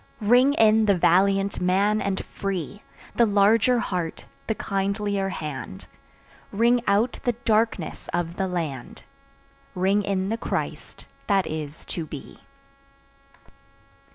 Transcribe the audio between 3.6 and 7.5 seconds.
heart, the kindlier hand; Ring out the